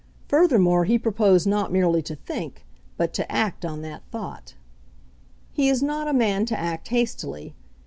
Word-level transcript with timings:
Furthermore, 0.27 0.85
he 0.85 0.97
proposed 0.97 1.45
not 1.45 1.71
merely 1.71 2.01
to 2.01 2.15
think, 2.15 2.65
but 2.97 3.13
to 3.13 3.31
act 3.31 3.63
on 3.63 3.83
that 3.83 4.01
thought 4.09 4.55
He 5.51 5.69
is 5.69 5.83
not 5.83 6.07
a 6.07 6.11
man 6.13 6.47
to 6.47 6.57
act 6.59 6.87
hastily. 6.87 7.53